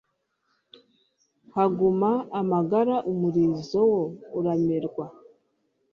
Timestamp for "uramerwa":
4.39-5.05